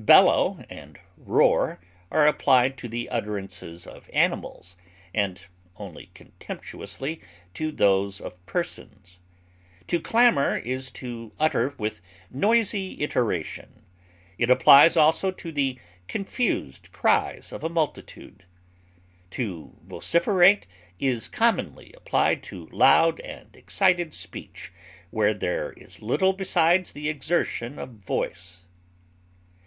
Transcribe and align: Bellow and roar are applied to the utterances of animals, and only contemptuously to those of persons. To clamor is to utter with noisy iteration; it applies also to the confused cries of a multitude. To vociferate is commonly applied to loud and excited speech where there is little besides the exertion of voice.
Bellow 0.00 0.64
and 0.70 0.98
roar 1.18 1.78
are 2.10 2.26
applied 2.26 2.78
to 2.78 2.88
the 2.88 3.10
utterances 3.10 3.86
of 3.86 4.08
animals, 4.14 4.78
and 5.12 5.42
only 5.76 6.10
contemptuously 6.14 7.20
to 7.52 7.70
those 7.70 8.18
of 8.18 8.46
persons. 8.46 9.18
To 9.88 10.00
clamor 10.00 10.56
is 10.56 10.90
to 10.92 11.32
utter 11.38 11.74
with 11.76 12.00
noisy 12.30 13.02
iteration; 13.02 13.84
it 14.38 14.48
applies 14.48 14.96
also 14.96 15.30
to 15.32 15.52
the 15.52 15.78
confused 16.08 16.90
cries 16.90 17.52
of 17.52 17.62
a 17.62 17.68
multitude. 17.68 18.46
To 19.32 19.76
vociferate 19.84 20.66
is 20.98 21.28
commonly 21.28 21.92
applied 21.94 22.42
to 22.44 22.68
loud 22.72 23.20
and 23.20 23.54
excited 23.54 24.14
speech 24.14 24.72
where 25.10 25.34
there 25.34 25.74
is 25.74 26.00
little 26.00 26.32
besides 26.32 26.92
the 26.92 27.10
exertion 27.10 27.78
of 27.78 27.90
voice. 27.90 28.66